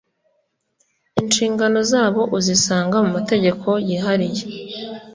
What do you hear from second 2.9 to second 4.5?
mu mategeko yihariye